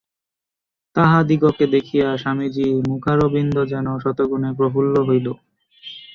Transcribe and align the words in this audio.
তাহাদিগকে 0.95 1.65
দেখিয়া 1.75 2.07
স্বামীজীর 2.17 2.75
মুখারবিন্দ 2.89 3.55
যেন 3.71 3.87
শতগুণে 4.03 4.49
প্রফুল্ল 4.57 4.95
হইল। 5.07 5.27